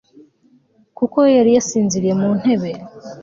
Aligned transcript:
kuko 0.97 1.17
yari 1.35 1.51
yasinziriye 1.57 2.13
mu 2.21 2.29
ntebe 2.39 2.71